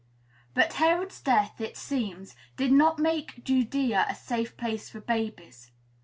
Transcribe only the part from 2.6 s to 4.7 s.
not make Judea a safe